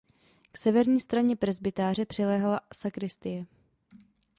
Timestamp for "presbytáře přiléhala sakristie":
1.35-3.45